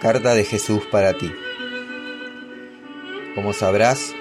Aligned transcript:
Carta 0.00 0.34
de 0.34 0.44
Jesús 0.44 0.84
para 0.92 1.14
ti. 1.14 1.34
Como 3.34 3.52
sabrás, 3.52 4.14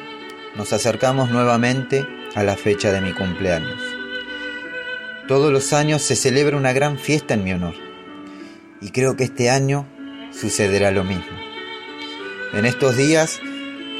nos 0.56 0.74
acercamos 0.74 1.30
nuevamente 1.30 2.08
a 2.34 2.42
la 2.42 2.56
fecha 2.56 2.92
de 2.92 3.00
mi 3.00 3.14
cumpleaños. 3.14 3.80
Todos 5.28 5.52
los 5.52 5.74
años 5.74 6.02
se 6.02 6.16
celebra 6.16 6.58
una 6.58 6.74
gran 6.74 6.98
fiesta 6.98 7.36
en 7.36 7.44
mi 7.44 7.54
honor 7.54 7.76
y 8.82 8.90
creo 8.90 9.16
que 9.16 9.26
este 9.26 9.52
año 9.52 9.88
sucederá 10.32 10.90
lo 10.90 11.04
mismo. 11.04 11.38
En 12.54 12.66
estos 12.66 12.98
días 12.98 13.40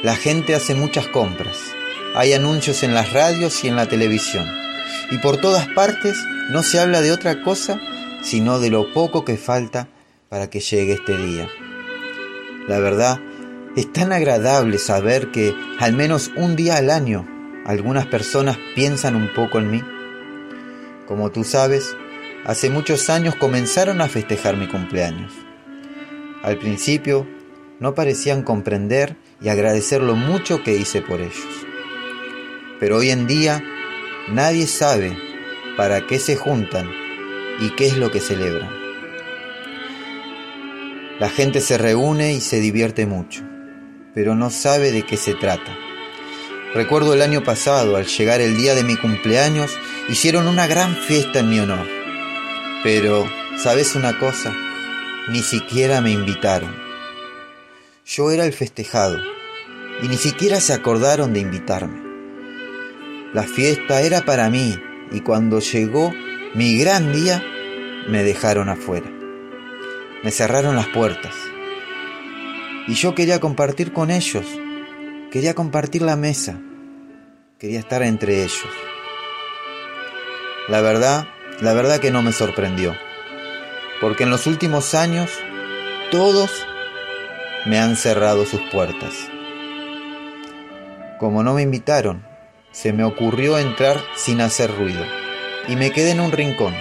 la 0.02 0.16
gente 0.16 0.56
hace 0.56 0.74
muchas 0.74 1.06
compras, 1.06 1.58
hay 2.16 2.32
anuncios 2.32 2.82
en 2.82 2.92
las 2.92 3.12
radios 3.12 3.62
y 3.62 3.68
en 3.68 3.76
la 3.76 3.86
televisión 3.86 4.48
y 5.12 5.18
por 5.18 5.36
todas 5.36 5.68
partes 5.68 6.16
no 6.50 6.64
se 6.64 6.80
habla 6.80 7.02
de 7.02 7.12
otra 7.12 7.44
cosa 7.44 7.80
sino 8.24 8.58
de 8.58 8.70
lo 8.70 8.92
poco 8.92 9.24
que 9.24 9.36
falta 9.36 9.88
para 10.28 10.50
que 10.50 10.58
llegue 10.58 10.94
este 10.94 11.16
día. 11.16 11.48
La 12.68 12.78
verdad, 12.78 13.18
es 13.76 13.92
tan 13.92 14.12
agradable 14.12 14.78
saber 14.78 15.30
que 15.30 15.54
al 15.78 15.94
menos 15.94 16.30
un 16.36 16.54
día 16.54 16.76
al 16.76 16.90
año 16.90 17.26
algunas 17.64 18.06
personas 18.06 18.58
piensan 18.74 19.16
un 19.16 19.32
poco 19.34 19.58
en 19.58 19.70
mí. 19.70 19.82
Como 21.06 21.30
tú 21.30 21.44
sabes, 21.44 21.96
hace 22.44 22.70
muchos 22.70 23.08
años 23.08 23.34
comenzaron 23.36 24.00
a 24.00 24.08
festejar 24.08 24.56
mi 24.56 24.68
cumpleaños. 24.68 25.32
Al 26.42 26.58
principio 26.58 27.26
no 27.80 27.94
parecían 27.94 28.42
comprender 28.42 29.16
y 29.40 29.48
agradecer 29.48 30.02
lo 30.02 30.14
mucho 30.14 30.62
que 30.62 30.76
hice 30.76 31.00
por 31.00 31.20
ellos. 31.20 31.66
Pero 32.80 32.98
hoy 32.98 33.10
en 33.10 33.26
día 33.26 33.62
nadie 34.28 34.66
sabe 34.66 35.16
para 35.76 36.06
qué 36.06 36.18
se 36.18 36.36
juntan 36.36 36.90
y 37.60 37.70
qué 37.70 37.86
es 37.86 37.96
lo 37.96 38.10
que 38.10 38.20
celebran. 38.20 38.87
La 41.18 41.28
gente 41.28 41.60
se 41.60 41.76
reúne 41.78 42.32
y 42.34 42.40
se 42.40 42.60
divierte 42.60 43.04
mucho, 43.04 43.42
pero 44.14 44.36
no 44.36 44.50
sabe 44.50 44.92
de 44.92 45.04
qué 45.04 45.16
se 45.16 45.34
trata. 45.34 45.76
Recuerdo 46.74 47.12
el 47.12 47.22
año 47.22 47.42
pasado, 47.42 47.96
al 47.96 48.06
llegar 48.06 48.40
el 48.40 48.56
día 48.56 48.76
de 48.76 48.84
mi 48.84 48.94
cumpleaños, 48.94 49.76
hicieron 50.08 50.46
una 50.46 50.68
gran 50.68 50.94
fiesta 50.94 51.40
en 51.40 51.50
mi 51.50 51.58
honor. 51.58 51.88
Pero, 52.84 53.28
¿sabes 53.56 53.96
una 53.96 54.16
cosa? 54.20 54.54
Ni 55.28 55.42
siquiera 55.42 56.00
me 56.00 56.12
invitaron. 56.12 56.72
Yo 58.06 58.30
era 58.30 58.44
el 58.44 58.52
festejado 58.52 59.18
y 60.00 60.06
ni 60.06 60.18
siquiera 60.18 60.60
se 60.60 60.72
acordaron 60.72 61.32
de 61.32 61.40
invitarme. 61.40 62.00
La 63.34 63.42
fiesta 63.42 64.02
era 64.02 64.24
para 64.24 64.48
mí 64.50 64.78
y 65.10 65.20
cuando 65.22 65.58
llegó 65.58 66.14
mi 66.54 66.78
gran 66.78 67.12
día 67.12 67.42
me 68.08 68.22
dejaron 68.22 68.68
afuera 68.68 69.17
me 70.22 70.30
cerraron 70.30 70.76
las 70.76 70.88
puertas. 70.88 71.34
Y 72.86 72.94
yo 72.94 73.14
quería 73.14 73.40
compartir 73.40 73.92
con 73.92 74.10
ellos, 74.10 74.46
quería 75.30 75.54
compartir 75.54 76.02
la 76.02 76.16
mesa, 76.16 76.58
quería 77.58 77.78
estar 77.78 78.02
entre 78.02 78.42
ellos. 78.42 78.68
La 80.68 80.80
verdad, 80.80 81.28
la 81.60 81.72
verdad 81.72 82.00
que 82.00 82.10
no 82.10 82.22
me 82.22 82.32
sorprendió, 82.32 82.96
porque 84.00 84.24
en 84.24 84.30
los 84.30 84.46
últimos 84.46 84.94
años 84.94 85.30
todos 86.10 86.50
me 87.66 87.78
han 87.78 87.96
cerrado 87.96 88.46
sus 88.46 88.60
puertas. 88.72 89.14
Como 91.18 91.42
no 91.42 91.54
me 91.54 91.62
invitaron, 91.62 92.26
se 92.70 92.92
me 92.92 93.04
ocurrió 93.04 93.58
entrar 93.58 94.00
sin 94.14 94.40
hacer 94.40 94.74
ruido 94.74 95.04
y 95.68 95.76
me 95.76 95.90
quedé 95.90 96.12
en 96.12 96.20
un 96.20 96.32
rincón. 96.32 96.74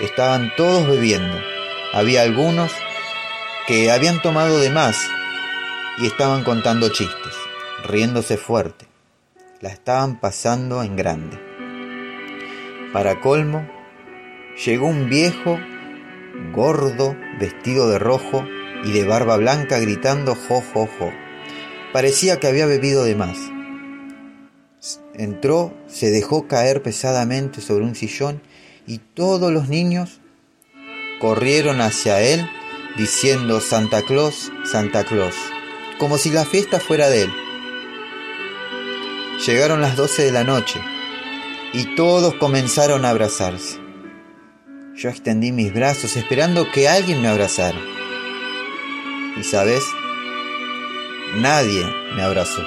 Estaban 0.00 0.52
todos 0.56 0.88
bebiendo 0.88 1.51
había 1.92 2.22
algunos 2.22 2.72
que 3.66 3.90
habían 3.90 4.22
tomado 4.22 4.58
de 4.58 4.70
más 4.70 4.96
y 5.98 6.06
estaban 6.06 6.42
contando 6.42 6.88
chistes, 6.88 7.34
riéndose 7.84 8.38
fuerte. 8.38 8.86
La 9.60 9.68
estaban 9.68 10.18
pasando 10.18 10.82
en 10.82 10.96
grande. 10.96 11.38
Para 12.92 13.20
colmo, 13.20 13.68
llegó 14.64 14.86
un 14.86 15.08
viejo, 15.08 15.58
gordo, 16.52 17.14
vestido 17.38 17.88
de 17.90 17.98
rojo 17.98 18.44
y 18.84 18.92
de 18.92 19.04
barba 19.04 19.36
blanca 19.36 19.78
gritando 19.78 20.34
jo, 20.34 20.62
jo, 20.72 20.88
jo. 20.98 21.12
Parecía 21.92 22.40
que 22.40 22.46
había 22.46 22.66
bebido 22.66 23.04
de 23.04 23.14
más. 23.14 23.38
Entró, 25.14 25.74
se 25.88 26.10
dejó 26.10 26.48
caer 26.48 26.82
pesadamente 26.82 27.60
sobre 27.60 27.84
un 27.84 27.94
sillón 27.94 28.40
y 28.86 28.98
todos 28.98 29.52
los 29.52 29.68
niños 29.68 30.21
corrieron 31.22 31.80
hacia 31.80 32.20
él 32.20 32.50
diciendo 32.96 33.60
Santa 33.60 34.02
Claus, 34.02 34.50
Santa 34.64 35.04
Claus, 35.04 35.36
como 35.96 36.18
si 36.18 36.30
la 36.30 36.44
fiesta 36.44 36.80
fuera 36.80 37.08
de 37.10 37.22
él. 37.22 37.32
Llegaron 39.46 39.80
las 39.80 39.96
doce 39.96 40.24
de 40.24 40.32
la 40.32 40.42
noche 40.42 40.80
y 41.72 41.94
todos 41.94 42.34
comenzaron 42.34 43.04
a 43.04 43.10
abrazarse. 43.10 43.78
Yo 44.96 45.10
extendí 45.10 45.52
mis 45.52 45.72
brazos 45.72 46.16
esperando 46.16 46.68
que 46.72 46.88
alguien 46.88 47.22
me 47.22 47.28
abrazara. 47.28 47.78
Y 49.38 49.44
sabes, 49.44 49.84
nadie 51.36 51.86
me 52.16 52.22
abrazó. 52.22 52.62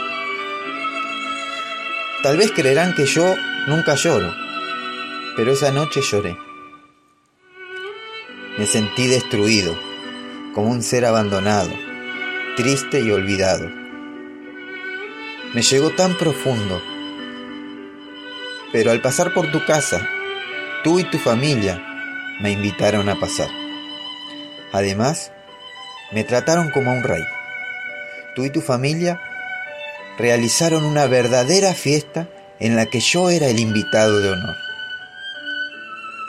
Tal 2.23 2.37
vez 2.37 2.53
creerán 2.53 2.95
que 2.95 3.05
yo 3.05 3.35
nunca 3.67 3.95
lloro, 3.95 4.33
pero 5.35 5.51
esa 5.51 5.71
noche 5.71 5.99
lloré. 6.01 6.44
Me 8.65 8.71
sentí 8.71 9.05
destruido, 9.05 9.77
como 10.55 10.71
un 10.71 10.81
ser 10.81 11.05
abandonado, 11.05 11.69
triste 12.57 12.99
y 12.99 13.11
olvidado. 13.11 13.69
Me 15.53 15.61
llegó 15.61 15.91
tan 15.91 16.17
profundo, 16.17 16.81
pero 18.71 18.89
al 18.89 19.03
pasar 19.03 19.35
por 19.35 19.51
tu 19.51 19.63
casa, 19.65 20.09
tú 20.83 20.97
y 20.99 21.03
tu 21.03 21.19
familia 21.19 21.79
me 22.41 22.53
invitaron 22.53 23.07
a 23.07 23.19
pasar. 23.19 23.49
Además, 24.73 25.31
me 26.11 26.23
trataron 26.23 26.71
como 26.71 26.89
a 26.89 26.95
un 26.95 27.03
rey. 27.03 27.23
Tú 28.33 28.45
y 28.45 28.49
tu 28.49 28.61
familia 28.61 29.21
realizaron 30.17 30.85
una 30.85 31.05
verdadera 31.05 31.75
fiesta 31.75 32.27
en 32.59 32.75
la 32.75 32.87
que 32.87 32.99
yo 32.99 33.29
era 33.29 33.45
el 33.45 33.59
invitado 33.59 34.21
de 34.21 34.31
honor. 34.31 34.55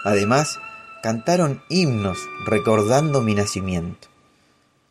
Además, 0.04 0.58
cantaron 1.06 1.62
himnos 1.68 2.18
recordando 2.46 3.20
mi 3.20 3.36
nacimiento. 3.36 4.08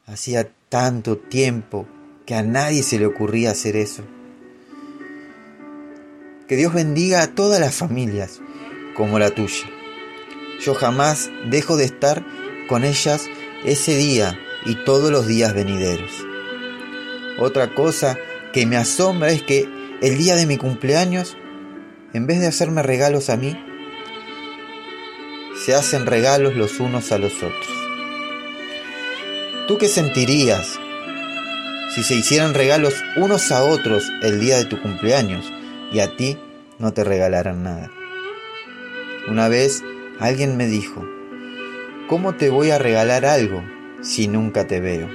Hacía 0.05 0.49
tanto 0.69 1.17
tiempo 1.17 1.85
que 2.25 2.35
a 2.35 2.41
nadie 2.41 2.83
se 2.83 2.97
le 2.97 3.05
ocurría 3.05 3.51
hacer 3.51 3.75
eso. 3.75 4.01
Que 6.47 6.55
Dios 6.55 6.73
bendiga 6.73 7.21
a 7.21 7.35
todas 7.35 7.59
las 7.59 7.75
familias 7.75 8.39
como 8.95 9.19
la 9.19 9.31
tuya. 9.31 9.65
Yo 10.61 10.73
jamás 10.73 11.29
dejo 11.49 11.75
de 11.75 11.83
estar 11.83 12.25
con 12.69 12.85
ellas 12.85 13.27
ese 13.65 13.97
día 13.97 14.39
y 14.65 14.85
todos 14.85 15.11
los 15.11 15.27
días 15.27 15.53
venideros. 15.53 16.25
Otra 17.39 17.75
cosa 17.75 18.17
que 18.53 18.65
me 18.65 18.77
asombra 18.77 19.31
es 19.31 19.43
que 19.43 19.67
el 20.01 20.17
día 20.17 20.37
de 20.37 20.45
mi 20.45 20.55
cumpleaños, 20.55 21.35
en 22.13 22.25
vez 22.25 22.39
de 22.39 22.47
hacerme 22.47 22.83
regalos 22.83 23.29
a 23.29 23.35
mí, 23.35 23.64
se 25.65 25.73
hacen 25.73 26.05
regalos 26.05 26.55
los 26.55 26.79
unos 26.79 27.11
a 27.11 27.17
los 27.17 27.37
otros. 27.37 27.67
¿Tú 29.67 29.79
qué 29.79 29.87
sentirías 29.87 30.79
si 31.95 32.03
se 32.03 32.13
hicieran 32.13 32.53
regalos 32.53 32.93
unos 33.17 33.51
a 33.51 33.63
otros 33.63 34.07
el 34.21 34.39
día 34.39 34.57
de 34.57 34.65
tu 34.65 34.79
cumpleaños 34.79 35.51
y 35.91 36.01
a 36.01 36.15
ti 36.15 36.37
no 36.77 36.93
te 36.93 37.03
regalaran 37.03 37.63
nada? 37.63 37.89
Una 39.27 39.47
vez 39.47 39.83
alguien 40.19 40.55
me 40.55 40.67
dijo, 40.67 41.03
¿cómo 42.09 42.35
te 42.35 42.51
voy 42.51 42.69
a 42.69 42.77
regalar 42.77 43.25
algo 43.25 43.63
si 44.03 44.27
nunca 44.27 44.67
te 44.67 44.79
veo? 44.79 45.09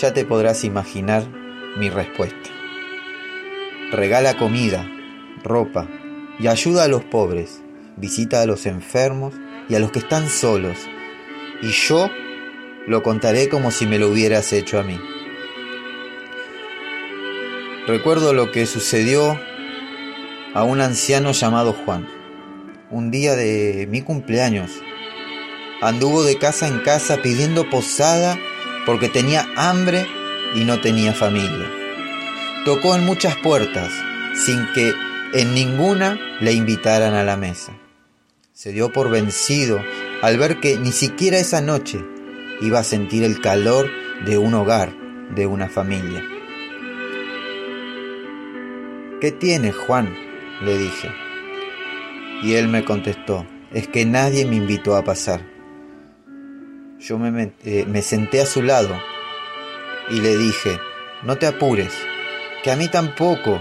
Ya 0.00 0.14
te 0.14 0.24
podrás 0.24 0.64
imaginar 0.64 1.26
mi 1.76 1.90
respuesta. 1.90 2.48
Regala 3.92 4.38
comida, 4.38 4.90
ropa 5.44 5.86
y 6.38 6.46
ayuda 6.46 6.84
a 6.84 6.88
los 6.88 7.04
pobres 7.04 7.65
visita 7.96 8.42
a 8.42 8.46
los 8.46 8.66
enfermos 8.66 9.34
y 9.68 9.74
a 9.74 9.78
los 9.78 9.90
que 9.90 9.98
están 9.98 10.28
solos, 10.28 10.76
y 11.62 11.70
yo 11.70 12.10
lo 12.86 13.02
contaré 13.02 13.48
como 13.48 13.70
si 13.70 13.86
me 13.86 13.98
lo 13.98 14.10
hubieras 14.10 14.52
hecho 14.52 14.78
a 14.78 14.82
mí. 14.82 15.00
Recuerdo 17.86 18.32
lo 18.32 18.52
que 18.52 18.66
sucedió 18.66 19.40
a 20.54 20.62
un 20.64 20.80
anciano 20.80 21.32
llamado 21.32 21.72
Juan. 21.72 22.08
Un 22.90 23.10
día 23.10 23.34
de 23.34 23.88
mi 23.90 24.02
cumpleaños, 24.02 24.70
anduvo 25.80 26.22
de 26.22 26.38
casa 26.38 26.68
en 26.68 26.80
casa 26.80 27.22
pidiendo 27.22 27.68
posada 27.68 28.38
porque 28.84 29.08
tenía 29.08 29.46
hambre 29.56 30.06
y 30.54 30.64
no 30.64 30.80
tenía 30.80 31.12
familia. 31.12 31.70
Tocó 32.64 32.94
en 32.94 33.04
muchas 33.04 33.36
puertas 33.36 33.92
sin 34.34 34.66
que 34.72 34.92
en 35.34 35.54
ninguna 35.54 36.18
le 36.40 36.52
invitaran 36.52 37.14
a 37.14 37.24
la 37.24 37.36
mesa 37.36 37.72
se 38.56 38.72
dio 38.72 38.90
por 38.90 39.10
vencido 39.10 39.84
al 40.22 40.38
ver 40.38 40.60
que 40.60 40.78
ni 40.78 40.90
siquiera 40.90 41.36
esa 41.36 41.60
noche 41.60 42.02
iba 42.62 42.78
a 42.78 42.84
sentir 42.84 43.22
el 43.22 43.42
calor 43.42 43.86
de 44.24 44.38
un 44.38 44.54
hogar, 44.54 44.94
de 45.34 45.46
una 45.46 45.68
familia. 45.68 46.24
¿Qué 49.20 49.30
tienes, 49.30 49.76
Juan? 49.76 50.16
le 50.62 50.78
dije. 50.78 51.10
Y 52.42 52.54
él 52.54 52.68
me 52.68 52.82
contestó, 52.82 53.46
es 53.74 53.88
que 53.88 54.06
nadie 54.06 54.46
me 54.46 54.56
invitó 54.56 54.96
a 54.96 55.04
pasar. 55.04 55.42
Yo 56.98 57.18
me, 57.18 57.52
eh, 57.62 57.84
me 57.86 58.00
senté 58.00 58.40
a 58.40 58.46
su 58.46 58.62
lado 58.62 58.98
y 60.08 60.22
le 60.22 60.34
dije, 60.38 60.78
no 61.24 61.36
te 61.36 61.46
apures, 61.46 61.92
que 62.64 62.70
a 62.70 62.76
mí 62.76 62.88
tampoco 62.88 63.60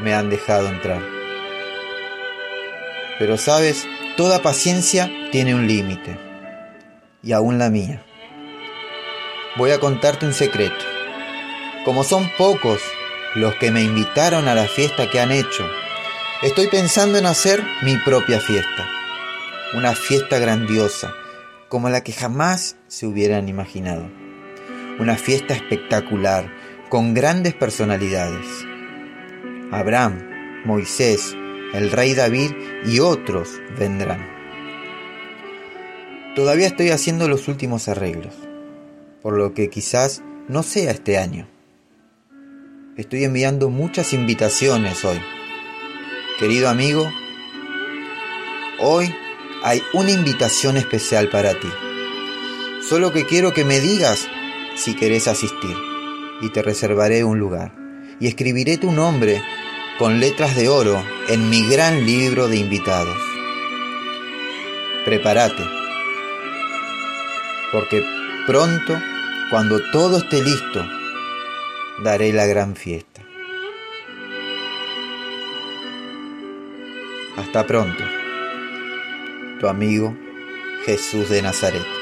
me 0.00 0.14
han 0.14 0.30
dejado 0.30 0.68
entrar. 0.68 1.17
Pero 3.18 3.36
sabes, 3.36 3.86
toda 4.16 4.42
paciencia 4.42 5.10
tiene 5.32 5.54
un 5.54 5.66
límite, 5.66 6.18
y 7.22 7.32
aún 7.32 7.58
la 7.58 7.68
mía. 7.68 8.04
Voy 9.56 9.72
a 9.72 9.80
contarte 9.80 10.24
un 10.24 10.34
secreto. 10.34 10.84
Como 11.84 12.04
son 12.04 12.30
pocos 12.38 12.80
los 13.34 13.54
que 13.56 13.70
me 13.70 13.82
invitaron 13.82 14.46
a 14.46 14.54
la 14.54 14.66
fiesta 14.66 15.10
que 15.10 15.20
han 15.20 15.32
hecho, 15.32 15.66
estoy 16.42 16.68
pensando 16.68 17.18
en 17.18 17.26
hacer 17.26 17.62
mi 17.82 17.96
propia 17.96 18.40
fiesta. 18.40 18.86
Una 19.74 19.94
fiesta 19.94 20.38
grandiosa, 20.38 21.12
como 21.68 21.88
la 21.88 22.02
que 22.02 22.12
jamás 22.12 22.76
se 22.86 23.06
hubieran 23.06 23.48
imaginado. 23.48 24.08
Una 24.98 25.16
fiesta 25.16 25.54
espectacular, 25.54 26.50
con 26.88 27.14
grandes 27.14 27.54
personalidades. 27.54 28.46
Abraham, 29.70 30.64
Moisés, 30.64 31.36
el 31.72 31.90
rey 31.90 32.14
David 32.14 32.52
y 32.86 33.00
otros 33.00 33.60
vendrán. 33.78 34.26
Todavía 36.34 36.66
estoy 36.66 36.90
haciendo 36.90 37.28
los 37.28 37.48
últimos 37.48 37.88
arreglos, 37.88 38.34
por 39.22 39.36
lo 39.36 39.54
que 39.54 39.68
quizás 39.68 40.22
no 40.48 40.62
sea 40.62 40.92
este 40.92 41.18
año. 41.18 41.48
Estoy 42.96 43.24
enviando 43.24 43.70
muchas 43.70 44.12
invitaciones 44.12 45.04
hoy. 45.04 45.20
Querido 46.38 46.68
amigo, 46.68 47.10
hoy 48.80 49.14
hay 49.62 49.82
una 49.92 50.10
invitación 50.10 50.76
especial 50.76 51.28
para 51.28 51.58
ti. 51.58 51.68
Solo 52.88 53.12
que 53.12 53.26
quiero 53.26 53.52
que 53.52 53.64
me 53.64 53.80
digas 53.80 54.28
si 54.76 54.94
querés 54.94 55.28
asistir 55.28 55.76
y 56.40 56.50
te 56.50 56.62
reservaré 56.62 57.24
un 57.24 57.38
lugar. 57.38 57.74
Y 58.20 58.26
escribiré 58.26 58.78
tu 58.78 58.90
nombre 58.90 59.42
con 59.98 60.20
letras 60.20 60.54
de 60.54 60.68
oro 60.68 61.04
en 61.28 61.50
mi 61.50 61.68
gran 61.68 62.06
libro 62.06 62.46
de 62.46 62.56
invitados. 62.56 63.18
Prepárate, 65.04 65.64
porque 67.72 68.04
pronto, 68.46 68.96
cuando 69.50 69.80
todo 69.90 70.18
esté 70.18 70.40
listo, 70.40 70.86
daré 72.04 72.32
la 72.32 72.46
gran 72.46 72.76
fiesta. 72.76 73.22
Hasta 77.36 77.66
pronto, 77.66 78.04
tu 79.58 79.66
amigo 79.66 80.16
Jesús 80.84 81.28
de 81.28 81.42
Nazaret. 81.42 81.97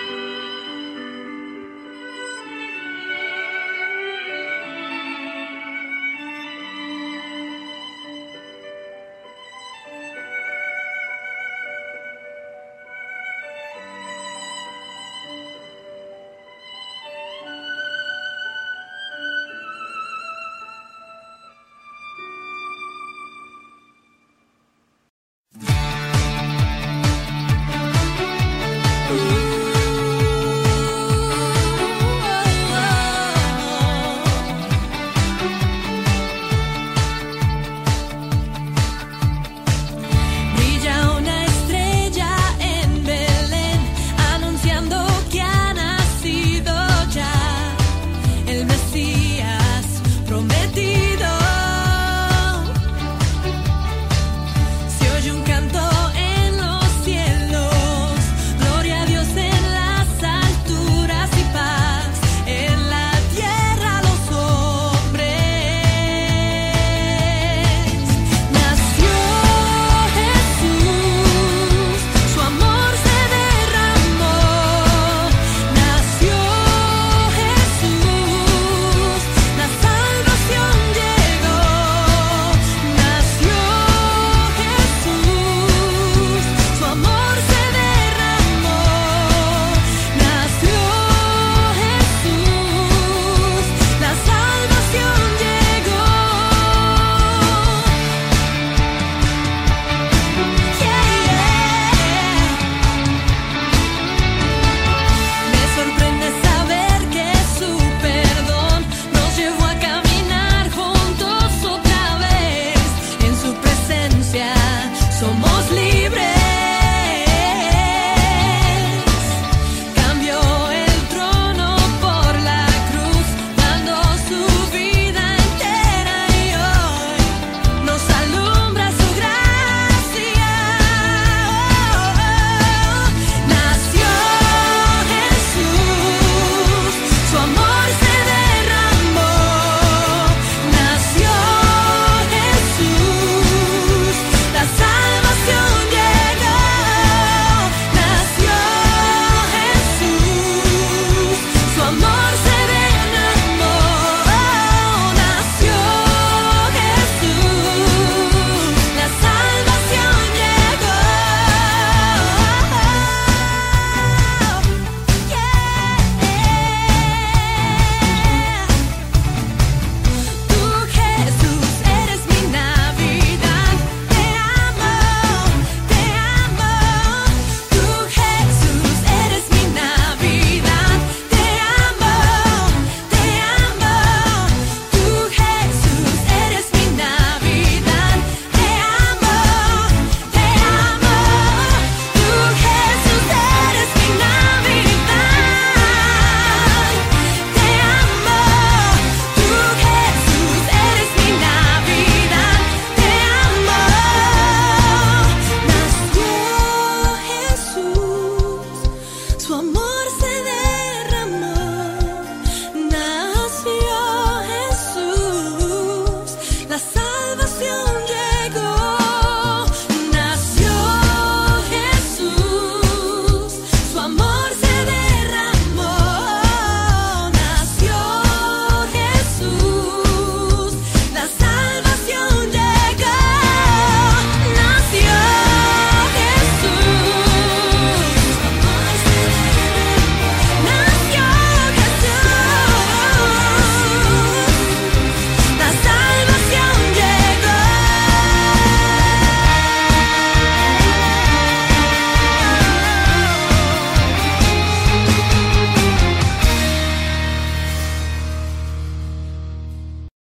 ti. 50.76 51.05